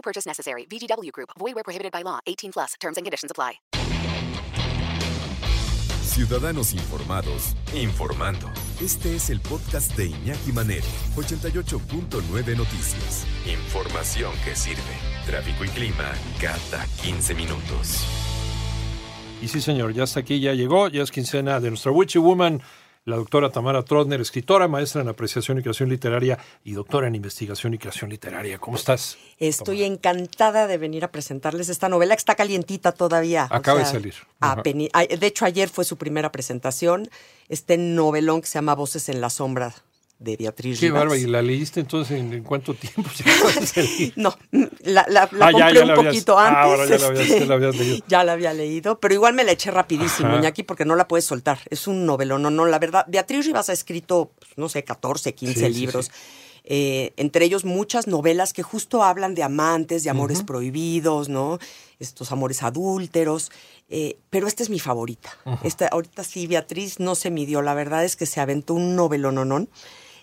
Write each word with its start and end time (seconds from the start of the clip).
No 0.00 0.02
purchase 0.02 0.26
necessary. 0.26 0.64
VGW 0.64 1.12
Group. 1.12 1.30
Void 1.38 1.54
where 1.54 1.64
prohibited 1.64 1.92
by 1.92 2.02
law. 2.02 2.20
18 2.26 2.52
plus. 2.52 2.74
Terms 2.80 2.96
and 2.96 3.04
conditions 3.04 3.30
apply. 3.30 3.60
Ciudadanos 6.02 6.72
informados, 6.72 7.54
informando. 7.74 8.50
Este 8.80 9.14
es 9.14 9.30
el 9.30 9.40
podcast 9.40 9.96
de 9.96 10.06
Iñaki 10.06 10.52
Manero, 10.52 10.86
88.9 11.16 12.56
Noticias. 12.56 13.26
Información 13.46 14.32
que 14.44 14.56
sirve. 14.56 14.82
Tráfico 15.24 15.64
y 15.64 15.68
clima 15.68 16.12
cada 16.40 16.84
15 17.02 17.34
minutos. 17.34 18.04
Y 19.40 19.48
sí, 19.48 19.60
señor, 19.60 19.92
ya 19.92 20.04
está 20.04 20.20
aquí, 20.20 20.40
ya 20.40 20.52
llegó, 20.52 20.88
ya 20.88 21.02
es 21.02 21.10
quincena 21.10 21.60
de 21.60 21.70
nuestra 21.70 21.92
Witchy 21.92 22.18
Woman, 22.18 22.60
la 23.06 23.16
doctora 23.16 23.50
Tamara 23.50 23.82
Trotner, 23.82 24.20
escritora, 24.20 24.68
maestra 24.68 25.00
en 25.00 25.08
apreciación 25.08 25.58
y 25.58 25.62
creación 25.62 25.88
literaria 25.88 26.38
y 26.64 26.72
doctora 26.72 27.08
en 27.08 27.14
investigación 27.14 27.72
y 27.74 27.78
creación 27.78 28.10
literaria. 28.10 28.58
¿Cómo 28.58 28.76
estás? 28.76 29.16
Estoy 29.38 29.84
encantada 29.84 30.66
de 30.66 30.76
venir 30.76 31.04
a 31.04 31.10
presentarles 31.10 31.68
esta 31.70 31.88
novela 31.88 32.14
que 32.14 32.18
está 32.20 32.34
calientita 32.34 32.92
todavía. 32.92 33.48
o 33.50 33.54
Acaba 33.54 33.80
de 33.80 33.86
salir. 33.86 34.14
A- 34.40 34.56
De 34.62 35.26
hecho, 35.26 35.44
ayer 35.46 35.68
fue 35.70 35.84
su 35.84 35.96
primera 35.96 36.30
presentación. 36.30 37.08
Este 37.48 37.78
novelón 37.78 38.42
que 38.42 38.46
se 38.48 38.54
llama 38.54 38.74
Voces 38.74 39.08
en 39.08 39.20
la 39.20 39.30
Sombra 39.30 39.74
de 40.20 40.36
Beatriz 40.36 40.78
Qué 40.78 40.86
Rivas. 40.86 41.00
bárbaro, 41.00 41.18
¿y 41.20 41.26
la 41.26 41.40
leíste 41.40 41.80
entonces 41.80 42.20
en, 42.20 42.32
en 42.34 42.44
cuánto 42.44 42.74
tiempo? 42.74 43.02
No, 44.16 44.36
la, 44.82 45.06
la- 45.08 45.28
la 45.32 45.46
Ah, 45.46 45.50
compré 45.52 45.74
ya 45.74 45.80
un 45.82 45.88
la 45.88 45.94
habías- 45.94 45.96
poquito 46.14 46.38
ah, 46.38 46.46
antes. 46.48 46.62
ahora 46.62 46.86
ya 46.86 46.98
la 46.98 47.06
habías- 47.06 47.30
este, 47.30 47.46
ya 47.46 47.56
leído. 47.56 48.04
ya 48.08 48.24
la 48.24 48.32
había 48.32 48.52
leído, 48.52 49.00
pero 49.00 49.14
igual 49.14 49.34
me 49.34 49.44
la 49.44 49.52
eché 49.52 49.70
rapidísimo. 49.70 50.36
Iñaki, 50.36 50.62
porque 50.62 50.84
no 50.84 50.94
la 50.94 51.08
puedes 51.08 51.24
soltar. 51.24 51.58
Es 51.70 51.86
un 51.86 52.04
novelón, 52.06 52.42
no, 52.42 52.50
no, 52.50 52.66
la 52.66 52.78
verdad. 52.78 53.04
Beatriz 53.08 53.46
Rivas 53.46 53.70
ha 53.70 53.72
escrito, 53.72 54.32
pues, 54.38 54.52
no 54.56 54.68
sé, 54.68 54.84
14, 54.84 55.34
15 55.34 55.54
Sí, 55.54 55.60
sí, 55.74 55.80
libros. 55.80 56.04
sí. 56.06 56.10
eh, 56.64 57.12
entre 57.16 57.46
ellos 57.46 57.64
muchas 57.64 58.06
novelas 58.06 58.52
que 58.52 58.62
justo 58.62 59.02
hablan 59.02 59.34
de 59.34 59.42
amantes, 59.42 60.04
de 60.04 60.10
amores 60.10 60.42
prohibidos, 60.42 61.30
¿no? 61.30 61.58
Estos 61.98 62.30
amores 62.30 62.62
adúlteros. 62.62 63.50
eh, 63.88 64.18
pero 64.28 64.46
esta 64.46 64.62
es 64.62 64.68
mi 64.70 64.78
favorita. 64.78 65.30
Esta, 65.64 65.88
ahorita 65.88 66.22
sí, 66.24 66.46
Beatriz 66.46 67.00
no 67.00 67.14
se 67.14 67.30
midió. 67.30 67.62
La 67.62 67.72
verdad 67.74 68.04
es 68.04 68.14
que 68.16 68.26
se 68.26 68.40
aventó 68.40 68.74
un 68.74 68.94
novelononón. 68.94 69.68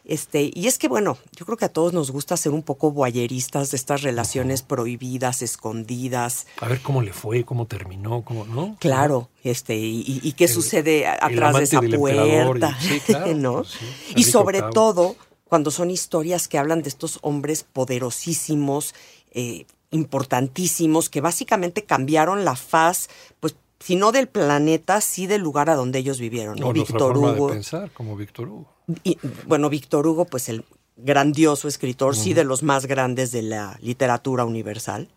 Este, 0.09 0.49
y 0.53 0.67
es 0.67 0.77
que, 0.77 0.87
bueno, 0.87 1.17
yo 1.35 1.45
creo 1.45 1.57
que 1.57 1.65
a 1.65 1.69
todos 1.69 1.91
nos 1.91 2.11
gusta 2.11 2.37
ser 2.37 2.53
un 2.53 2.63
poco 2.63 2.91
voyeristas 2.91 3.71
de 3.71 3.77
estas 3.77 4.03
relaciones 4.03 4.61
prohibidas, 4.61 5.41
escondidas. 5.41 6.47
A 6.61 6.67
ver 6.69 6.81
cómo 6.81 7.01
le 7.01 7.11
fue, 7.11 7.43
cómo 7.43 7.67
terminó, 7.67 8.23
cómo, 8.23 8.45
¿no? 8.45 8.77
Claro, 8.79 9.29
este, 9.43 9.75
y, 9.75 9.99
y- 10.07 10.21
y 10.23 10.31
qué 10.31 10.45
El- 10.45 10.49
sucede 10.49 11.05
atrás 11.07 11.57
de 11.57 11.63
esa 11.65 11.83
y- 11.85 11.89
puerta, 11.97 12.77
sí, 12.79 13.01
claro, 13.01 13.33
¿no? 13.35 13.53
pues 13.63 13.67
sí, 13.73 13.85
y 14.15 14.23
sobre 14.23 14.61
todo 14.61 15.17
cuando 15.43 15.71
son 15.71 15.91
historias 15.91 16.47
que 16.47 16.57
hablan 16.57 16.83
de 16.83 16.89
estos 16.89 17.19
hombres 17.21 17.63
poderosísimos, 17.63 18.95
eh, 19.31 19.65
importantísimos, 19.91 21.09
que 21.09 21.21
básicamente 21.21 21.83
cambiaron 21.83 22.45
la 22.45 22.55
faz, 22.55 23.09
pues, 23.39 23.55
si 23.79 23.95
no 23.95 24.11
del 24.11 24.27
planeta, 24.27 25.01
sí 25.01 25.27
del 25.27 25.41
lugar 25.41 25.69
a 25.69 25.75
donde 25.75 25.99
ellos 25.99 26.19
vivieron, 26.19 26.57
¿no? 26.57 26.69
O 26.69 26.73
Víctor 26.73 27.13
forma 27.13 27.31
Hugo. 27.31 27.47
de 27.47 27.53
pensar, 27.53 27.91
como 27.91 28.15
Víctor 28.15 28.49
Hugo. 28.49 28.73
Y, 29.03 29.17
bueno, 29.45 29.69
Víctor 29.69 30.07
Hugo, 30.07 30.25
pues 30.25 30.49
el 30.49 30.63
grandioso 30.95 31.67
escritor, 31.67 32.15
sí 32.15 32.33
de 32.33 32.43
los 32.43 32.63
más 32.63 32.87
grandes 32.87 33.31
de 33.31 33.43
la 33.43 33.77
literatura 33.81 34.45
universal. 34.45 35.09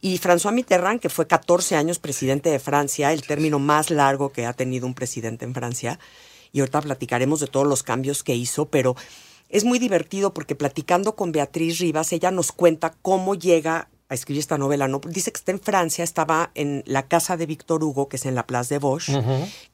Y 0.00 0.18
François 0.18 0.52
Mitterrand, 0.52 1.00
que 1.00 1.08
fue 1.08 1.26
14 1.26 1.76
años 1.76 1.98
presidente 1.98 2.50
de 2.50 2.58
Francia, 2.58 3.12
el 3.12 3.22
término 3.22 3.58
más 3.58 3.90
largo 3.90 4.30
que 4.30 4.44
ha 4.44 4.52
tenido 4.52 4.86
un 4.86 4.94
presidente 4.94 5.46
en 5.46 5.54
Francia. 5.54 5.98
Y 6.52 6.60
ahorita 6.60 6.82
platicaremos 6.82 7.40
de 7.40 7.46
todos 7.46 7.66
los 7.66 7.82
cambios 7.82 8.22
que 8.22 8.34
hizo, 8.34 8.66
pero 8.66 8.96
es 9.48 9.64
muy 9.64 9.78
divertido 9.78 10.34
porque 10.34 10.54
platicando 10.54 11.16
con 11.16 11.32
Beatriz 11.32 11.78
Rivas, 11.78 12.12
ella 12.12 12.30
nos 12.30 12.52
cuenta 12.52 12.94
cómo 13.00 13.34
llega 13.34 13.88
a 14.08 14.14
escribir 14.14 14.40
esta 14.40 14.58
novela. 14.58 14.88
¿no? 14.88 15.00
Dice 15.06 15.32
que 15.32 15.38
está 15.38 15.52
en 15.52 15.60
Francia, 15.60 16.04
estaba 16.04 16.50
en 16.54 16.82
la 16.86 17.06
casa 17.06 17.36
de 17.36 17.46
Víctor 17.46 17.82
Hugo, 17.82 18.08
que 18.08 18.16
es 18.16 18.26
en 18.26 18.34
la 18.34 18.46
Place 18.46 18.74
de 18.74 18.78
Bosch, 18.78 19.10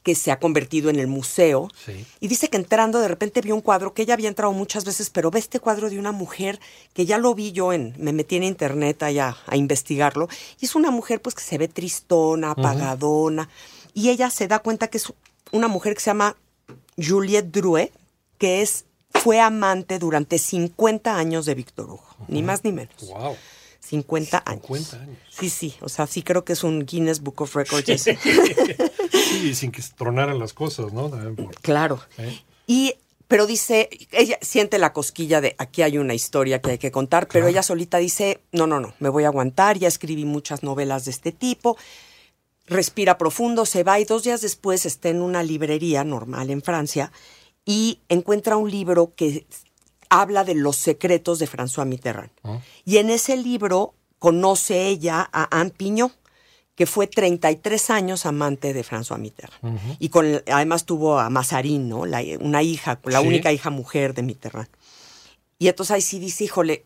que 0.03 0.15
se 0.15 0.31
ha 0.31 0.39
convertido 0.39 0.89
en 0.89 0.99
el 0.99 1.07
museo. 1.07 1.69
Sí. 1.85 2.05
Y 2.19 2.27
dice 2.27 2.49
que 2.49 2.57
entrando 2.57 2.99
de 2.99 3.07
repente 3.07 3.41
vio 3.41 3.55
un 3.55 3.61
cuadro 3.61 3.93
que 3.93 4.03
ella 4.03 4.13
había 4.13 4.29
entrado 4.29 4.53
muchas 4.53 4.85
veces, 4.85 5.09
pero 5.09 5.31
ve 5.31 5.39
este 5.39 5.59
cuadro 5.59 5.89
de 5.89 5.99
una 5.99 6.11
mujer 6.11 6.59
que 6.93 7.05
ya 7.05 7.17
lo 7.17 7.35
vi 7.35 7.51
yo 7.51 7.73
en, 7.73 7.93
me 7.97 8.13
metí 8.13 8.37
en 8.37 8.43
internet 8.43 9.03
allá 9.03 9.37
a 9.47 9.57
investigarlo, 9.57 10.29
y 10.59 10.65
es 10.65 10.75
una 10.75 10.91
mujer 10.91 11.21
pues 11.21 11.35
que 11.35 11.43
se 11.43 11.57
ve 11.57 11.67
tristona, 11.67 12.51
apagadona, 12.51 13.49
y 13.93 14.09
ella 14.09 14.29
se 14.29 14.47
da 14.47 14.59
cuenta 14.59 14.87
que 14.87 14.97
es 14.97 15.11
una 15.51 15.67
mujer 15.67 15.93
que 15.93 15.99
se 15.99 16.09
llama 16.09 16.37
Juliette 16.97 17.51
Drouet, 17.51 17.91
que 18.37 18.61
es, 18.61 18.85
fue 19.11 19.39
amante 19.39 19.99
durante 19.99 20.37
50 20.37 21.17
años 21.17 21.45
de 21.45 21.55
Víctor 21.55 21.89
Hugo, 21.89 22.07
ni 22.27 22.41
más 22.41 22.63
ni 22.63 22.71
menos. 22.71 22.95
Wow. 23.07 23.35
50 23.91 24.43
años. 24.45 24.61
50 24.65 24.95
años. 25.03 25.17
Sí, 25.29 25.49
sí, 25.49 25.75
o 25.81 25.89
sea, 25.89 26.07
sí 26.07 26.23
creo 26.23 26.45
que 26.45 26.53
es 26.53 26.63
un 26.63 26.85
Guinness 26.85 27.19
Book 27.21 27.41
of 27.41 27.53
Records. 27.55 27.89
ese. 27.89 28.17
Sí, 29.11 29.53
sin 29.55 29.71
que 29.73 29.81
se 29.81 29.93
tronaran 29.93 30.39
las 30.39 30.53
cosas, 30.53 30.93
¿no? 30.93 31.09
Por- 31.09 31.55
Claro. 31.61 31.99
¿Eh? 32.17 32.39
Y, 32.67 32.93
pero 33.27 33.45
dice, 33.45 33.89
ella 34.11 34.37
siente 34.41 34.77
la 34.79 34.93
cosquilla 34.93 35.41
de 35.41 35.55
aquí 35.57 35.81
hay 35.81 35.97
una 35.97 36.13
historia 36.13 36.61
que 36.61 36.71
hay 36.71 36.77
que 36.77 36.91
contar, 36.91 37.27
pero 37.27 37.47
ella 37.47 37.63
solita 37.63 37.97
dice, 37.97 38.39
no, 38.53 38.65
no, 38.65 38.79
no, 38.79 38.93
me 38.99 39.09
voy 39.09 39.25
a 39.25 39.27
aguantar, 39.27 39.77
ya 39.77 39.89
escribí 39.89 40.23
muchas 40.23 40.63
novelas 40.63 41.03
de 41.05 41.11
este 41.11 41.31
tipo. 41.33 41.77
Respira 42.67 43.17
profundo, 43.17 43.65
se 43.65 43.83
va 43.83 43.99
y 43.99 44.05
dos 44.05 44.23
días 44.23 44.39
después 44.39 44.85
está 44.85 45.09
en 45.09 45.21
una 45.21 45.43
librería 45.43 46.05
normal 46.05 46.49
en 46.49 46.61
Francia 46.61 47.11
y 47.65 47.99
encuentra 48.07 48.55
un 48.55 48.71
libro 48.71 49.13
que 49.15 49.45
habla 50.11 50.43
de 50.43 50.53
los 50.53 50.75
secretos 50.75 51.39
de 51.39 51.47
François 51.47 51.85
Mitterrand. 51.87 52.29
Y 52.85 52.97
en 52.97 53.09
ese 53.09 53.37
libro 53.37 53.95
conoce 54.19 54.87
ella 54.87 55.27
a 55.31 55.47
Anne 55.59 55.71
Pignot, 55.71 56.11
que 56.75 56.85
fue 56.85 57.07
33 57.07 57.89
años 57.89 58.25
amante 58.25 58.73
de 58.73 58.83
François 58.83 59.17
Mitterrand. 59.17 59.95
Y 59.99 60.09
con, 60.09 60.43
además 60.51 60.85
tuvo 60.85 61.17
a 61.19 61.29
Mazarin, 61.29 61.87
¿no? 61.89 62.05
La- 62.05 62.21
una 62.39 62.61
hija, 62.61 62.99
la 63.05 63.21
Sí. 63.21 63.27
única 63.27 63.51
hija 63.51 63.69
mujer 63.69 64.13
de 64.13 64.21
Mitterrand. 64.23 64.67
Y 65.57 65.67
entonces 65.69 65.91
ahí 65.95 66.01
sí 66.01 66.19
dice, 66.19 66.43
híjole, 66.43 66.85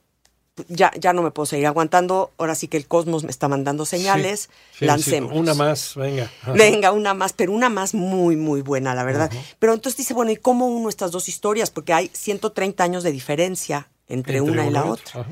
ya, 0.67 0.91
ya 0.97 1.13
no 1.13 1.21
me 1.21 1.31
puedo 1.31 1.45
seguir 1.45 1.67
aguantando, 1.67 2.31
ahora 2.37 2.55
sí 2.55 2.67
que 2.67 2.77
el 2.77 2.87
cosmos 2.87 3.23
me 3.23 3.31
está 3.31 3.47
mandando 3.47 3.85
señales, 3.85 4.49
Sí, 4.71 4.79
sí, 4.79 4.85
lancemos. 4.85 5.33
Una 5.33 5.53
más, 5.53 5.95
venga. 5.95 6.31
Venga, 6.53 6.91
una 6.91 7.13
más, 7.13 7.33
pero 7.33 7.51
una 7.51 7.69
más 7.69 7.93
muy, 7.93 8.35
muy 8.35 8.61
buena, 8.61 8.95
la 8.95 9.03
verdad. 9.03 9.31
Pero 9.59 9.73
entonces 9.73 9.97
dice, 9.97 10.13
bueno, 10.13 10.31
¿y 10.31 10.37
cómo 10.37 10.67
uno 10.67 10.89
estas 10.89 11.11
dos 11.11 11.27
historias? 11.27 11.71
Porque 11.71 11.93
hay 11.93 12.09
130 12.13 12.83
años 12.83 13.03
de 13.03 13.11
diferencia 13.11 13.89
entre, 14.07 14.37
Entre 14.37 14.51
una 14.51 14.65
y 14.65 14.71
la 14.71 14.85
otra. 14.85 15.25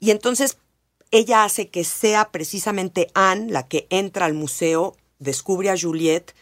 Y 0.00 0.10
entonces 0.10 0.58
ella 1.10 1.44
hace 1.44 1.68
que 1.68 1.84
sea 1.84 2.30
precisamente 2.30 3.08
Anne 3.14 3.52
la 3.52 3.68
que 3.68 3.86
entra 3.90 4.26
al 4.26 4.34
museo, 4.34 4.96
descubre 5.18 5.70
a 5.70 5.76
Juliette, 5.78 6.34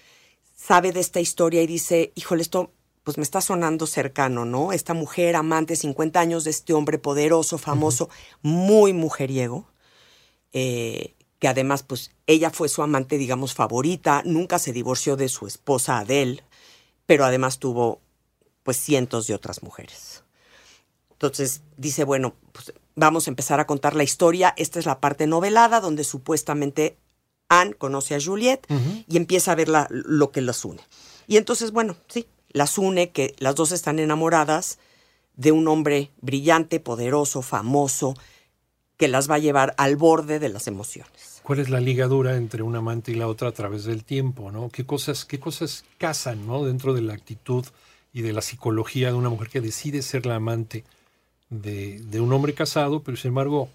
sabe 0.56 0.92
de 0.92 1.00
esta 1.00 1.20
historia 1.20 1.62
y 1.62 1.66
dice, 1.66 2.12
híjole, 2.14 2.42
esto 2.42 2.70
pues 3.02 3.16
me 3.16 3.22
está 3.22 3.40
sonando 3.40 3.86
cercano, 3.86 4.44
¿no? 4.44 4.72
Esta 4.72 4.94
mujer 4.94 5.36
amante, 5.36 5.74
50 5.76 6.20
años 6.20 6.44
de 6.44 6.50
este 6.50 6.72
hombre 6.74 6.98
poderoso, 6.98 7.56
famoso, 7.58 8.08
muy 8.42 8.92
mujeriego, 8.92 9.66
eh, 10.52 11.14
que 11.38 11.48
además, 11.48 11.82
pues, 11.82 12.10
ella 12.26 12.50
fue 12.50 12.68
su 12.68 12.82
amante, 12.82 13.16
digamos, 13.16 13.54
favorita, 13.54 14.22
nunca 14.26 14.58
se 14.58 14.72
divorció 14.72 15.16
de 15.16 15.28
su 15.28 15.46
esposa 15.46 15.98
Adele, 15.98 16.44
pero 17.06 17.24
además 17.24 17.58
tuvo, 17.58 18.00
pues, 18.62 18.76
cientos 18.76 19.26
de 19.26 19.34
otras 19.34 19.62
mujeres. 19.62 20.22
Entonces 21.12 21.62
dice, 21.76 22.04
bueno, 22.04 22.34
pues 22.52 22.72
vamos 22.94 23.26
a 23.26 23.30
empezar 23.30 23.60
a 23.60 23.66
contar 23.66 23.94
la 23.94 24.02
historia. 24.02 24.54
Esta 24.56 24.78
es 24.78 24.86
la 24.86 25.00
parte 25.00 25.26
novelada 25.26 25.80
donde 25.80 26.04
supuestamente 26.04 26.96
Anne 27.48 27.74
conoce 27.74 28.14
a 28.14 28.20
Juliette 28.20 28.66
y 29.08 29.16
empieza 29.16 29.52
a 29.52 29.54
ver 29.54 29.68
la- 29.68 29.86
lo 29.90 30.30
que 30.30 30.40
las 30.40 30.64
une. 30.64 30.80
Y 31.26 31.36
entonces, 31.36 31.72
bueno, 31.72 31.96
sí, 32.08 32.26
las 32.50 32.78
une 32.78 33.10
que 33.10 33.34
las 33.38 33.54
dos 33.54 33.72
están 33.72 33.98
enamoradas 33.98 34.78
de 35.36 35.52
un 35.52 35.68
hombre 35.68 36.10
brillante, 36.20 36.80
poderoso, 36.80 37.42
famoso, 37.42 38.14
que 38.96 39.08
las 39.08 39.30
va 39.30 39.36
a 39.36 39.38
llevar 39.38 39.74
al 39.78 39.96
borde 39.96 40.38
de 40.38 40.50
las 40.50 40.66
emociones. 40.66 41.40
¿Cuál 41.42 41.60
es 41.60 41.70
la 41.70 41.80
ligadura 41.80 42.36
entre 42.36 42.62
un 42.62 42.76
amante 42.76 43.12
y 43.12 43.14
la 43.14 43.28
otra 43.28 43.48
a 43.48 43.52
través 43.52 43.84
del 43.84 44.04
tiempo, 44.04 44.52
no? 44.52 44.68
¿Qué 44.68 44.84
cosas, 44.84 45.24
qué 45.24 45.40
cosas 45.40 45.84
casan, 45.96 46.46
no? 46.46 46.64
Dentro 46.64 46.92
de 46.92 47.00
la 47.00 47.14
actitud 47.14 47.64
y 48.12 48.22
de 48.22 48.32
la 48.32 48.42
psicología 48.42 49.08
de 49.08 49.14
una 49.14 49.30
mujer 49.30 49.48
que 49.48 49.60
decide 49.60 50.02
ser 50.02 50.26
la 50.26 50.36
amante 50.36 50.84
de, 51.48 52.00
de 52.00 52.20
un 52.20 52.32
hombre 52.32 52.52
casado, 52.52 53.02
pero 53.02 53.16
sin 53.16 53.28
embargo 53.28 53.70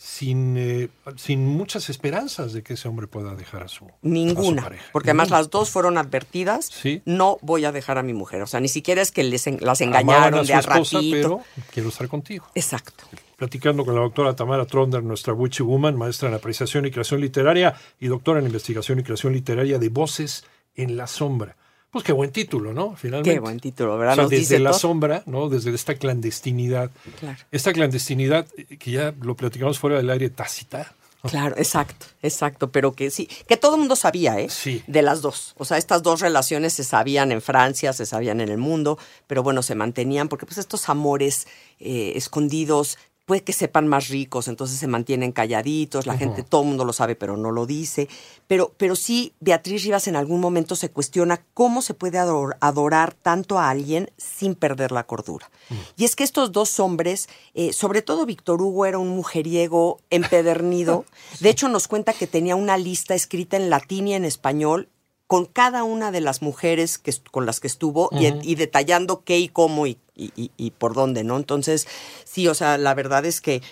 sin, 0.00 0.56
eh, 0.56 0.88
sin 1.16 1.44
muchas 1.44 1.90
esperanzas 1.90 2.52
de 2.52 2.62
que 2.62 2.74
ese 2.74 2.86
hombre 2.86 3.08
pueda 3.08 3.34
dejar 3.34 3.64
a 3.64 3.68
su, 3.68 3.84
a 3.84 3.88
su 3.88 3.96
Ninguna. 4.02 4.62
pareja. 4.62 4.84
Porque 4.92 5.10
además 5.10 5.30
las 5.30 5.50
dos 5.50 5.70
fueron 5.70 5.98
advertidas. 5.98 6.66
Sí. 6.66 7.02
No 7.04 7.36
voy 7.42 7.64
a 7.64 7.72
dejar 7.72 7.98
a 7.98 8.04
mi 8.04 8.12
mujer. 8.14 8.40
O 8.42 8.46
sea, 8.46 8.60
ni 8.60 8.68
siquiera 8.68 9.02
es 9.02 9.10
que 9.10 9.24
les 9.24 9.46
en- 9.48 9.58
las 9.60 9.80
engañaron 9.80 10.34
a 10.38 10.42
de 10.42 10.46
su 10.46 10.52
a 10.54 10.58
esposa, 10.60 10.96
ratito. 10.98 11.16
pero 11.16 11.40
quiero 11.72 11.88
estar 11.88 12.06
contigo. 12.06 12.46
Exacto. 12.54 13.04
Platicando 13.36 13.84
con 13.84 13.94
la 13.96 14.00
doctora 14.02 14.34
Tamara 14.36 14.66
Tronder, 14.66 15.02
nuestra 15.02 15.32
Witchy 15.32 15.64
Woman, 15.64 15.96
maestra 15.96 16.28
en 16.28 16.34
apreciación 16.36 16.86
y 16.86 16.90
creación 16.92 17.20
literaria 17.20 17.74
y 17.98 18.06
doctora 18.06 18.38
en 18.38 18.46
investigación 18.46 19.00
y 19.00 19.02
creación 19.02 19.32
literaria 19.32 19.78
de 19.80 19.88
Voces 19.88 20.44
en 20.76 20.96
la 20.96 21.08
Sombra. 21.08 21.56
Pues 21.90 22.04
qué 22.04 22.12
buen 22.12 22.30
título, 22.30 22.72
¿no? 22.74 22.96
Finalmente. 22.96 23.32
Qué 23.32 23.40
buen 23.40 23.60
título, 23.60 23.96
¿verdad? 23.96 24.12
O 24.12 24.16
sea, 24.16 24.22
Nos 24.24 24.30
desde 24.30 24.40
dice 24.42 24.58
la 24.58 24.70
todo. 24.70 24.78
sombra, 24.80 25.22
¿no? 25.26 25.48
Desde 25.48 25.74
esta 25.74 25.94
clandestinidad. 25.94 26.90
Claro. 27.18 27.38
Esta 27.50 27.72
clandestinidad 27.72 28.46
eh, 28.56 28.76
que 28.76 28.90
ya 28.90 29.14
lo 29.22 29.34
platicamos 29.36 29.78
fuera 29.78 29.96
del 29.96 30.10
aire 30.10 30.28
tácita. 30.28 30.94
Claro, 31.22 31.56
exacto, 31.58 32.06
exacto, 32.22 32.70
pero 32.70 32.92
que 32.92 33.10
sí, 33.10 33.28
que 33.48 33.56
todo 33.56 33.74
el 33.74 33.80
mundo 33.80 33.96
sabía, 33.96 34.38
¿eh? 34.38 34.48
Sí. 34.48 34.84
De 34.86 35.02
las 35.02 35.20
dos. 35.20 35.52
O 35.58 35.64
sea, 35.64 35.76
estas 35.76 36.04
dos 36.04 36.20
relaciones 36.20 36.74
se 36.74 36.84
sabían 36.84 37.32
en 37.32 37.42
Francia, 37.42 37.92
se 37.92 38.06
sabían 38.06 38.40
en 38.40 38.48
el 38.50 38.58
mundo, 38.58 38.98
pero 39.26 39.42
bueno, 39.42 39.62
se 39.64 39.74
mantenían 39.74 40.28
porque 40.28 40.46
pues 40.46 40.58
estos 40.58 40.88
amores 40.88 41.48
eh, 41.80 42.12
escondidos 42.14 42.98
puede 43.28 43.42
que 43.44 43.52
sepan 43.52 43.86
más 43.86 44.08
ricos, 44.08 44.48
entonces 44.48 44.78
se 44.78 44.86
mantienen 44.86 45.32
calladitos, 45.32 46.06
la 46.06 46.16
gente, 46.16 46.42
todo 46.42 46.62
el 46.62 46.68
mundo 46.68 46.86
lo 46.86 46.94
sabe, 46.94 47.14
pero 47.14 47.36
no 47.36 47.50
lo 47.52 47.66
dice. 47.66 48.08
Pero, 48.46 48.72
pero 48.78 48.96
sí, 48.96 49.34
Beatriz 49.38 49.84
Rivas 49.84 50.08
en 50.08 50.16
algún 50.16 50.40
momento 50.40 50.74
se 50.76 50.88
cuestiona 50.90 51.44
cómo 51.52 51.82
se 51.82 51.92
puede 51.92 52.18
ador- 52.18 52.56
adorar 52.60 53.12
tanto 53.12 53.58
a 53.58 53.68
alguien 53.68 54.10
sin 54.16 54.54
perder 54.54 54.92
la 54.92 55.04
cordura. 55.04 55.50
Y 55.98 56.06
es 56.06 56.16
que 56.16 56.24
estos 56.24 56.52
dos 56.52 56.80
hombres, 56.80 57.28
eh, 57.52 57.74
sobre 57.74 58.00
todo 58.00 58.24
Víctor 58.24 58.62
Hugo 58.62 58.86
era 58.86 58.96
un 58.96 59.10
mujeriego 59.10 60.00
empedernido. 60.08 61.04
De 61.40 61.50
hecho, 61.50 61.68
nos 61.68 61.86
cuenta 61.86 62.14
que 62.14 62.26
tenía 62.26 62.56
una 62.56 62.78
lista 62.78 63.14
escrita 63.14 63.58
en 63.58 63.68
latín 63.68 64.08
y 64.08 64.14
en 64.14 64.24
español 64.24 64.88
con 65.28 65.44
cada 65.44 65.84
una 65.84 66.10
de 66.10 66.20
las 66.20 66.42
mujeres 66.42 66.98
que, 66.98 67.12
con 67.30 67.46
las 67.46 67.60
que 67.60 67.68
estuvo 67.68 68.10
y, 68.18 68.26
y 68.42 68.54
detallando 68.56 69.22
qué 69.24 69.38
y 69.38 69.48
cómo 69.48 69.86
y, 69.86 69.98
y- 70.16 70.32
y- 70.34 70.50
y 70.56 70.70
por 70.72 70.94
dónde, 70.94 71.22
¿no? 71.22 71.36
Entonces, 71.36 71.86
sí, 72.24 72.48
o 72.48 72.54
sea, 72.54 72.78
la 72.78 72.94
verdad 72.94 73.24
es 73.26 73.40
que, 73.40 73.62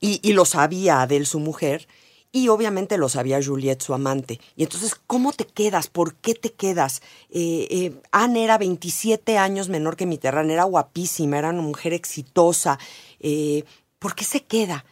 y, 0.00 0.32
lo 0.32 0.44
sabía 0.46 1.02
Adele, 1.02 1.26
su 1.26 1.38
mujer, 1.38 1.86
y 2.32 2.48
obviamente 2.48 2.96
lo 2.96 3.08
sabía 3.10 3.40
Juliette, 3.44 3.82
su 3.82 3.92
amante. 3.94 4.40
Y 4.56 4.62
entonces, 4.64 4.96
¿cómo 5.06 5.32
te 5.32 5.44
quedas? 5.46 5.88
¿Por 5.88 6.14
qué 6.14 6.34
te 6.34 6.50
quedas? 6.50 7.02
Eh, 7.30 7.68
eh, 7.70 7.92
Anne 8.10 8.42
era 8.42 8.56
27 8.56 9.36
años 9.36 9.68
menor 9.68 9.96
que 9.96 10.06
Mitterrand, 10.06 10.50
era 10.50 10.64
guapísima, 10.64 11.38
era 11.38 11.50
una 11.50 11.60
mujer 11.62 11.92
exitosa. 11.92 12.78
Eh, 13.20 13.64
¿Por 13.98 14.14
qué 14.14 14.24
se 14.24 14.42
queda? 14.42 14.84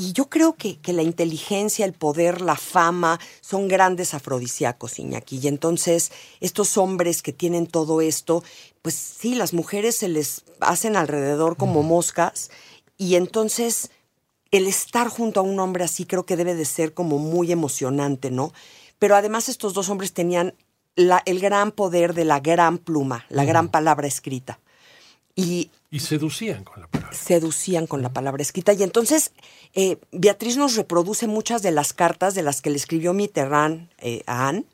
Y 0.00 0.12
yo 0.12 0.30
creo 0.30 0.54
que, 0.54 0.78
que 0.78 0.92
la 0.92 1.02
inteligencia, 1.02 1.84
el 1.84 1.92
poder, 1.92 2.40
la 2.40 2.54
fama 2.54 3.18
son 3.40 3.66
grandes 3.66 4.14
afrodisíacos, 4.14 5.00
Iñaki. 5.00 5.40
Y 5.42 5.48
entonces, 5.48 6.12
estos 6.38 6.76
hombres 6.78 7.20
que 7.20 7.32
tienen 7.32 7.66
todo 7.66 8.00
esto, 8.00 8.44
pues 8.80 8.94
sí, 8.94 9.34
las 9.34 9.52
mujeres 9.54 9.96
se 9.96 10.06
les 10.06 10.44
hacen 10.60 10.94
alrededor 10.94 11.56
como 11.56 11.82
moscas. 11.82 12.52
Y 12.96 13.16
entonces, 13.16 13.90
el 14.52 14.68
estar 14.68 15.08
junto 15.08 15.40
a 15.40 15.42
un 15.42 15.58
hombre 15.58 15.82
así 15.82 16.04
creo 16.04 16.24
que 16.24 16.36
debe 16.36 16.54
de 16.54 16.64
ser 16.64 16.94
como 16.94 17.18
muy 17.18 17.50
emocionante, 17.50 18.30
¿no? 18.30 18.52
Pero 19.00 19.16
además, 19.16 19.48
estos 19.48 19.74
dos 19.74 19.88
hombres 19.88 20.12
tenían 20.12 20.54
la- 20.94 21.24
el 21.26 21.40
gran 21.40 21.72
poder 21.72 22.14
de 22.14 22.24
la 22.24 22.38
gran 22.38 22.78
pluma, 22.78 23.24
la 23.30 23.44
gran 23.44 23.68
palabra 23.68 24.06
escrita. 24.06 24.60
Y 25.40 25.70
Y 25.90 26.00
seducían 26.00 26.64
con 26.64 26.80
la 26.80 26.88
palabra. 26.88 27.16
seducían 27.16 27.86
con 27.86 28.02
la 28.02 28.08
palabra 28.12 28.42
escrita. 28.42 28.72
Y 28.72 28.82
entonces 28.82 29.30
eh, 29.74 29.96
Beatriz 30.10 30.56
nos 30.56 30.74
reproduce 30.74 31.28
muchas 31.28 31.62
de 31.62 31.70
las 31.70 31.92
cartas 31.92 32.34
de 32.34 32.42
las 32.42 32.60
que 32.60 32.70
le 32.70 32.76
escribió 32.76 33.12
Mitterrand 33.12 33.88
eh, 33.98 34.22
a 34.26 34.48
Anne. 34.48 34.64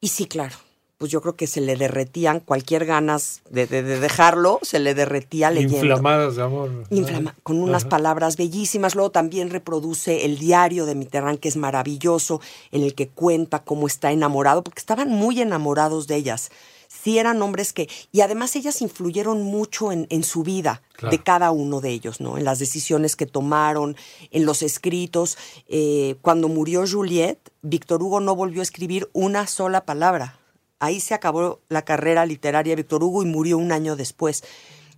Y 0.00 0.08
sí, 0.08 0.24
claro, 0.24 0.56
pues 0.96 1.10
yo 1.10 1.20
creo 1.20 1.36
que 1.36 1.46
se 1.46 1.60
le 1.60 1.76
derretían 1.76 2.40
cualquier 2.40 2.86
ganas 2.86 3.42
de, 3.50 3.66
de- 3.66 3.82
de 3.82 4.00
dejarlo, 4.00 4.58
se 4.62 4.78
le 4.78 4.94
derretía 4.94 5.50
leyendo. 5.50 5.76
Inflamadas 5.76 6.36
de 6.36 6.42
amor. 6.42 6.70
Inflama- 6.90 7.34
con 7.42 7.58
unas 7.62 7.82
Ajá. 7.82 7.90
palabras 7.90 8.38
bellísimas. 8.38 8.94
Luego 8.94 9.10
también 9.10 9.50
reproduce 9.50 10.24
el 10.24 10.38
diario 10.38 10.86
de 10.86 10.94
Mitterrand, 10.94 11.38
que 11.40 11.48
es 11.48 11.56
maravilloso, 11.56 12.40
en 12.72 12.82
el 12.84 12.94
que 12.94 13.08
cuenta 13.08 13.58
cómo 13.64 13.86
está 13.86 14.12
enamorado, 14.12 14.64
porque 14.64 14.80
estaban 14.80 15.10
muy 15.10 15.42
enamorados 15.42 16.06
de 16.06 16.16
ellas. 16.16 16.50
Sí 16.88 17.18
eran 17.18 17.40
hombres 17.42 17.72
que, 17.72 17.88
y 18.12 18.20
además 18.22 18.56
ellas 18.56 18.80
influyeron 18.82 19.42
mucho 19.42 19.92
en, 19.92 20.06
en 20.10 20.24
su 20.24 20.42
vida 20.42 20.82
Claro. 20.96 21.10
de 21.16 21.22
cada 21.22 21.50
uno 21.50 21.80
de 21.80 21.90
ellos, 21.90 22.20
¿no? 22.20 22.38
En 22.38 22.44
las 22.44 22.60
decisiones 22.60 23.16
que 23.16 23.26
tomaron, 23.26 23.96
en 24.30 24.46
los 24.46 24.62
escritos. 24.62 25.36
Eh, 25.66 26.14
cuando 26.22 26.48
murió 26.48 26.84
Juliette, 26.86 27.50
Víctor 27.62 28.00
Hugo 28.00 28.20
no 28.20 28.36
volvió 28.36 28.60
a 28.60 28.62
escribir 28.62 29.10
una 29.12 29.46
sola 29.48 29.84
palabra. 29.84 30.38
Ahí 30.78 31.00
se 31.00 31.14
acabó 31.14 31.60
la 31.68 31.82
carrera 31.82 32.26
literaria 32.26 32.72
de 32.72 32.82
Víctor 32.82 33.02
Hugo 33.02 33.22
y 33.22 33.26
murió 33.26 33.58
un 33.58 33.72
año 33.72 33.96
después. 33.96 34.44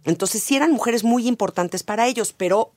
Entonces 0.04 0.42
sí 0.42 0.54
eran 0.54 0.70
mujeres 0.72 1.02
muy 1.02 1.26
importantes 1.26 1.82
para 1.82 2.06
ellos, 2.06 2.34
pero 2.36 2.72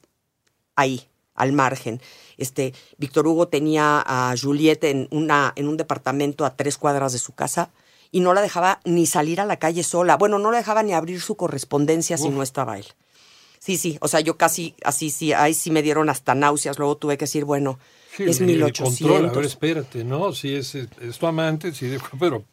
ahí, 0.75 1.07
al 1.35 1.51
margen. 1.51 2.01
Este, 2.37 2.73
Víctor 2.97 3.27
Hugo 3.27 3.47
tenía 3.49 4.01
a 4.05 4.33
Juliette 4.41 4.85
en, 4.85 5.07
una, 5.11 5.51
en 5.55 5.67
un 5.67 5.75
departamento 5.75 6.45
a 6.45 6.55
tres 6.55 6.77
cuadras 6.77 7.11
de 7.13 7.19
su 7.19 7.33
casa 7.33 7.69
y 8.11 8.19
no 8.21 8.33
la 8.33 8.41
dejaba 8.41 8.79
ni 8.85 9.05
salir 9.05 9.39
a 9.41 9.45
la 9.45 9.57
calle 9.57 9.83
sola. 9.83 10.17
Bueno, 10.17 10.39
no 10.39 10.51
la 10.51 10.57
dejaba 10.57 10.83
ni 10.83 10.93
abrir 10.93 11.21
su 11.21 11.35
correspondencia 11.35 12.17
si 12.17 12.29
no 12.29 12.41
estaba 12.43 12.77
él. 12.77 12.85
Sí, 13.59 13.77
sí, 13.77 13.97
o 14.01 14.07
sea, 14.07 14.21
yo 14.21 14.37
casi, 14.37 14.73
así, 14.83 15.09
sí, 15.09 15.33
ahí 15.33 15.53
sí 15.53 15.69
me 15.69 15.81
dieron 15.81 16.09
hasta 16.09 16.33
náuseas. 16.33 16.79
Luego 16.79 16.95
tuve 16.97 17.17
que 17.17 17.25
decir, 17.25 17.43
bueno, 17.45 17.77
Sí, 18.15 18.23
es 18.23 18.37
el- 18.41 18.49
el 18.49 18.55
1800. 18.57 18.97
control, 18.99 19.29
a 19.29 19.33
ver, 19.33 19.45
espérate, 19.45 20.03
¿no? 20.03 20.33
Si 20.33 20.55
es, 20.55 20.75
es, 20.75 20.87
es 21.01 21.17
tu 21.19 21.27
amante, 21.27 21.73
sí, 21.73 21.95
pero, 22.19 22.43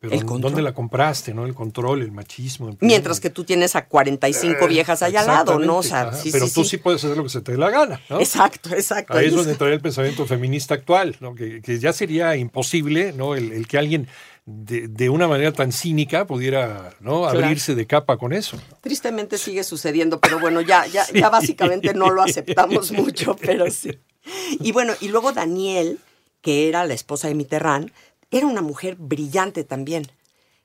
pero 0.00 0.12
El. 0.12 0.24
¿dónde 0.26 0.62
la 0.62 0.72
compraste, 0.74 1.32
no? 1.34 1.44
El 1.46 1.54
control, 1.54 2.02
el 2.02 2.12
machismo. 2.12 2.76
Mientras 2.80 3.20
que 3.20 3.30
tú 3.30 3.42
tienes 3.44 3.74
a 3.74 3.86
45 3.86 4.66
viejas 4.68 5.02
allá 5.02 5.20
al 5.20 5.26
lado, 5.26 5.58
¿no? 5.58 5.78
O 5.78 5.82
sea, 5.82 6.10
Eh, 6.12 6.16
sí, 6.22 6.28
pero 6.30 6.46
sí, 6.46 6.52
tú 6.54 6.62
sí. 6.64 6.70
sí. 6.70 6.76
puedes 6.76 7.02
hacer 7.04 7.16
lo 7.16 7.22
que 7.24 7.28
se 7.30 7.40
te 7.40 7.52
dé 7.52 7.58
la 7.58 7.70
gana, 7.70 8.00
¿no? 8.10 8.20
Exacto, 8.20 8.70
exacto. 8.74 9.14
Ahí 9.14 9.26
es 9.28 9.34
donde 9.34 9.52
entraría 9.52 9.74
el 9.76 9.82
pensamiento 9.82 10.26
feminista 10.26 10.74
actual, 10.74 11.16
¿no? 11.20 11.34
que, 11.34 11.60
que 11.62 11.78
ya 11.78 11.92
sería 11.94 12.36
imposible 12.36 13.12
¿no? 13.14 13.34
el, 13.34 13.50
el 13.52 13.66
que 13.66 13.78
alguien 13.78 14.08
de, 14.50 14.88
de 14.88 15.08
una 15.08 15.28
manera 15.28 15.52
tan 15.52 15.72
cínica 15.72 16.26
pudiera 16.26 16.94
¿no? 17.00 17.22
Claro. 17.22 17.38
abrirse 17.38 17.74
de 17.74 17.86
capa 17.86 18.16
con 18.16 18.32
eso. 18.32 18.58
Tristemente 18.80 19.38
sigue 19.38 19.64
sucediendo, 19.64 20.20
pero 20.20 20.38
bueno, 20.40 20.60
ya, 20.60 20.86
ya, 20.86 21.06
ya 21.12 21.30
básicamente 21.30 21.94
no 21.94 22.10
lo 22.10 22.22
aceptamos 22.22 22.92
mucho, 22.92 23.36
pero 23.36 23.70
sí. 23.70 23.98
Y 24.60 24.72
bueno, 24.72 24.92
y 25.00 25.08
luego 25.08 25.32
Daniel, 25.32 25.98
que 26.40 26.68
era 26.68 26.84
la 26.84 26.94
esposa 26.94 27.28
de 27.28 27.34
Mitterrand, 27.34 27.92
era 28.30 28.46
una 28.46 28.62
mujer 28.62 28.96
brillante 28.96 29.64
también. 29.64 30.06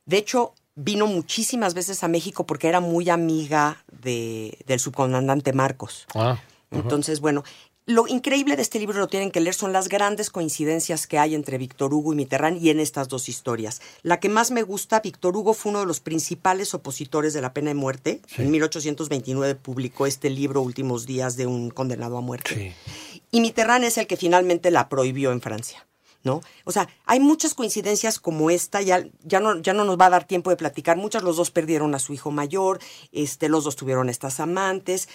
De 0.06 0.18
hecho, 0.18 0.54
vino 0.76 1.08
muchísimas 1.08 1.74
veces 1.74 2.04
a 2.04 2.08
México 2.08 2.46
porque 2.46 2.68
era 2.68 2.80
muy 2.80 3.10
amiga 3.10 3.84
de, 3.92 4.58
del 4.68 4.80
subcomandante 4.80 5.54
Marcos. 5.54 6.06
Ah, 6.14 6.38
Entonces, 6.72 7.22
bueno, 7.22 7.44
lo 7.86 8.08
increíble 8.08 8.56
de 8.56 8.62
este 8.62 8.80
libro 8.80 9.00
lo 9.00 9.08
tienen 9.08 9.32
que 9.32 9.40
leer 9.40 9.54
son 9.54 9.72
las 9.72 9.90
grandes 9.90 10.30
coincidencias 10.30 11.06
que 11.06 11.20
hay 11.20 11.36
entre 11.36 11.58
Víctor 11.58 11.94
Hugo 11.94 12.14
y 12.14 12.16
Mitterrand 12.16 12.62
y 12.62 12.72
en 12.72 12.80
estas 12.80 13.08
dos 13.08 13.30
historias. 13.30 13.82
La 14.02 14.20
que 14.20 14.30
más 14.30 14.50
me 14.52 14.64
gusta, 14.64 15.02
Víctor 15.02 15.38
Hugo 15.38 15.54
fue 15.54 15.70
uno 15.72 15.82
de 15.82 15.86
los 15.86 16.00
principales 16.00 16.74
opositores 16.74 17.34
de 17.34 17.42
la 17.42 17.54
pena 17.54 17.70
de 17.70 17.76
muerte. 17.76 18.22
En 18.38 18.50
1829 18.50 19.56
publicó 19.56 20.08
este 20.08 20.30
libro, 20.30 20.62
Últimos 20.62 21.06
días 21.06 21.38
de 21.38 21.46
un 21.46 21.70
condenado 21.70 22.18
a 22.18 22.22
muerte. 22.22 22.74
sí. 22.84 23.22
Y 23.32 23.42
Mitterrand 23.42 23.84
es 23.84 23.98
el 23.98 24.08
que 24.08 24.16
finalmente 24.16 24.72
la 24.72 24.88
prohibió 24.88 25.32
en 25.34 25.42
Francia. 25.42 25.86
¿No? 26.24 26.42
O 26.64 26.72
sea, 26.72 26.90
hay 27.06 27.20
muchas 27.20 27.54
coincidencias 27.54 28.18
como 28.18 28.50
esta, 28.50 28.82
ya, 28.82 29.06
ya, 29.24 29.40
no, 29.40 29.62
ya 29.62 29.74
no 29.74 29.84
nos 29.84 30.00
va 30.00 30.08
a 30.08 30.10
dar 30.10 30.26
tiempo 30.26 30.50
de 30.50 30.56
platicar. 30.56 30.98
Muchas, 30.98 31.22
los 31.22 31.38
dos 31.38 31.52
perdieron 31.52 31.94
a 31.94 32.00
su 32.00 32.14
hijo 32.14 32.32
mayor, 32.32 32.80
este, 33.12 33.48
los 33.48 33.64
dos 33.64 33.76
tuvieron 33.76 34.10
estas 34.10 34.40
amantes. 34.40 35.08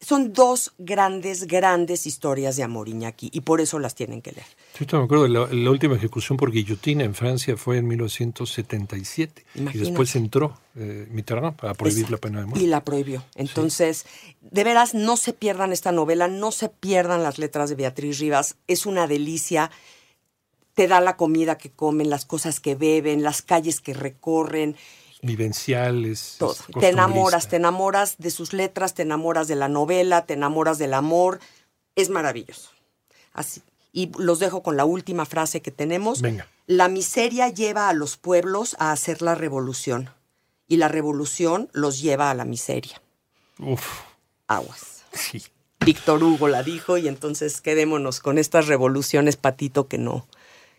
Son 0.00 0.34
dos 0.34 0.74
grandes, 0.78 1.46
grandes 1.46 2.06
historias 2.06 2.56
de 2.56 2.62
amor, 2.62 2.88
Iñaki, 2.88 3.30
y 3.32 3.40
por 3.40 3.62
eso 3.62 3.78
las 3.78 3.94
tienen 3.94 4.20
que 4.20 4.32
leer. 4.32 4.46
Sí, 4.74 4.84
yo 4.84 4.98
me 4.98 5.04
acuerdo, 5.04 5.26
la, 5.26 5.46
la 5.50 5.70
última 5.70 5.96
ejecución 5.96 6.36
por 6.36 6.52
guillotina 6.52 7.02
en 7.02 7.14
Francia 7.14 7.56
fue 7.56 7.78
en 7.78 7.88
1977 7.88 9.44
y 9.54 9.78
después 9.78 10.14
entró 10.14 10.58
eh, 10.76 11.08
Mitterrand 11.10 11.56
para 11.56 11.72
prohibir 11.72 12.10
la 12.10 12.18
pena 12.18 12.40
de 12.40 12.46
muerte. 12.46 12.62
Y 12.62 12.68
la 12.68 12.84
prohibió. 12.84 13.24
Entonces, 13.34 14.04
de 14.42 14.64
veras, 14.64 14.92
no 14.92 15.16
se 15.16 15.32
pierdan 15.32 15.72
esta 15.72 15.92
novela, 15.92 16.28
no 16.28 16.52
se 16.52 16.68
pierdan 16.68 17.22
las 17.22 17.38
letras 17.38 17.70
de 17.70 17.76
Beatriz 17.76 18.18
Rivas. 18.18 18.56
Es 18.66 18.84
una 18.84 19.06
delicia. 19.06 19.70
Te 20.74 20.88
da 20.88 21.00
la 21.00 21.16
comida 21.16 21.56
que 21.56 21.70
comen, 21.70 22.10
las 22.10 22.26
cosas 22.26 22.60
que 22.60 22.74
beben, 22.74 23.22
las 23.22 23.40
calles 23.40 23.80
que 23.80 23.94
recorren, 23.94 24.76
Vivenciales. 25.22 26.36
todo. 26.38 26.56
Te 26.78 26.88
enamoras, 26.88 27.48
te 27.48 27.56
enamoras 27.56 28.16
de 28.18 28.30
sus 28.30 28.52
letras, 28.52 28.94
te 28.94 29.02
enamoras 29.02 29.48
de 29.48 29.56
la 29.56 29.68
novela, 29.68 30.26
te 30.26 30.34
enamoras 30.34 30.78
del 30.78 30.94
amor. 30.94 31.40
Es 31.94 32.10
maravilloso. 32.10 32.70
Así. 33.32 33.62
Y 33.92 34.12
los 34.18 34.38
dejo 34.38 34.62
con 34.62 34.76
la 34.76 34.84
última 34.84 35.24
frase 35.24 35.62
que 35.62 35.70
tenemos. 35.70 36.20
Venga. 36.20 36.46
La 36.66 36.88
miseria 36.88 37.48
lleva 37.48 37.88
a 37.88 37.94
los 37.94 38.16
pueblos 38.16 38.76
a 38.78 38.92
hacer 38.92 39.22
la 39.22 39.34
revolución. 39.34 40.10
Y 40.68 40.76
la 40.76 40.88
revolución 40.88 41.68
los 41.72 42.00
lleva 42.00 42.30
a 42.30 42.34
la 42.34 42.44
miseria. 42.44 43.00
Uf, 43.58 44.00
Aguas. 44.48 45.04
sí. 45.12 45.42
Víctor 45.80 46.22
Hugo 46.24 46.48
la 46.48 46.62
dijo 46.64 46.98
y 46.98 47.06
entonces 47.06 47.60
quedémonos 47.60 48.18
con 48.20 48.38
estas 48.38 48.66
revoluciones, 48.66 49.36
Patito, 49.36 49.86
que 49.86 49.98
no, 49.98 50.26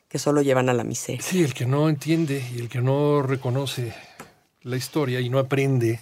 que 0.10 0.20
solo 0.20 0.41
llevan 0.41 0.67
a 0.67 0.74
la 0.74 0.84
miseria. 0.84 1.22
Sí, 1.22 1.44
el 1.44 1.53
que 1.53 1.65
no 1.65 1.88
entiende 1.88 2.46
y 2.53 2.60
el 2.60 2.67
que 2.67 2.82
no 2.82 3.22
reconoce 3.22 3.94
la 4.67 4.77
historia 4.77 5.19
y 5.21 5.29
no 5.29 5.39
aprende 5.39 6.01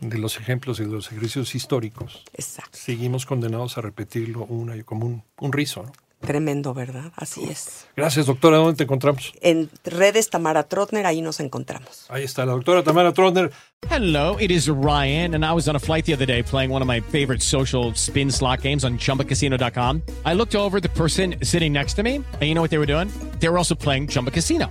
de 0.00 0.18
los 0.18 0.38
ejemplos 0.38 0.80
y 0.80 0.84
de 0.84 0.90
los 0.90 1.08
ejercicios 1.12 1.54
históricos, 1.54 2.24
Exacto. 2.32 2.70
seguimos 2.72 3.26
condenados 3.26 3.76
a 3.76 3.82
repetirlo 3.82 4.44
una 4.46 4.74
y 4.76 4.82
como 4.82 5.04
un, 5.06 5.22
un 5.38 5.52
rizo. 5.52 5.82
¿no? 5.82 5.92
Tremendo, 6.20 6.72
¿verdad? 6.72 7.12
Así 7.14 7.44
es. 7.44 7.86
Gracias, 7.94 8.24
doctora. 8.24 8.56
¿Dónde 8.56 8.74
te 8.74 8.84
encontramos? 8.84 9.34
En 9.42 9.68
redes 9.84 10.30
Tamara 10.30 10.62
Trotner, 10.62 11.04
ahí 11.04 11.20
nos 11.20 11.40
encontramos. 11.40 12.06
Ahí 12.08 12.24
está 12.24 12.46
la 12.46 12.52
doctora 12.52 12.82
Tamara 12.82 13.12
Trotner. 13.12 13.52
Hello, 13.90 14.38
it 14.40 14.50
is 14.50 14.66
Ryan, 14.66 15.34
and 15.34 15.44
I 15.44 15.52
was 15.52 15.68
on 15.68 15.76
a 15.76 15.78
flight 15.78 16.06
the 16.06 16.14
other 16.14 16.26
day 16.26 16.42
playing 16.42 16.70
one 16.72 16.80
of 16.82 16.88
my 16.88 17.00
favorite 17.00 17.42
social 17.42 17.92
spin 17.94 18.32
slot 18.32 18.62
games 18.62 18.82
on 18.82 18.96
chumbacasino.com. 18.98 20.02
I 20.24 20.32
looked 20.34 20.56
over 20.56 20.78
at 20.78 20.82
the 20.82 20.88
person 20.88 21.36
sitting 21.42 21.72
next 21.74 21.94
to 21.96 22.02
me, 22.02 22.16
and 22.16 22.42
you 22.42 22.54
know 22.54 22.62
what 22.62 22.70
they 22.70 22.78
were 22.78 22.86
doing? 22.90 23.08
They 23.38 23.50
were 23.50 23.58
also 23.58 23.74
playing 23.74 24.08
Chumba 24.08 24.30
Casino. 24.30 24.70